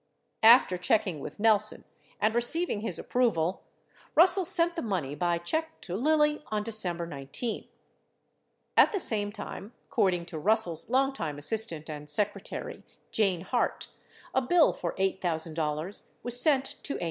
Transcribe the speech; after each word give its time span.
After 0.41 0.79
checking 0.79 1.19
with 1.19 1.39
Nelson 1.39 1.83
and 2.19 2.33
receiving 2.33 2.81
his 2.81 2.97
approval, 2.97 3.61
Russell 4.15 4.45
sent 4.45 4.75
the 4.75 4.81
money 4.81 5.13
by 5.13 5.37
check 5.37 5.79
to 5.81 5.95
Lilly 5.95 6.41
on 6.47 6.63
December 6.63 7.05
19. 7.05 7.67
At 8.75 8.91
the 8.91 8.99
same 8.99 9.31
time, 9.31 9.73
according 9.89 10.25
to 10.25 10.39
Russell's 10.39 10.89
long 10.89 11.13
time 11.13 11.37
assistant 11.37 11.87
and 11.87 12.09
secretary, 12.09 12.81
Jane 13.11 13.41
Hart, 13.41 13.89
a 14.33 14.41
bill 14.41 14.73
for 14.73 14.93
$8,000 14.95 16.07
was 16.23 16.41
sent 16.41 16.77
to 16.83 16.95
AMPI. 16.95 16.99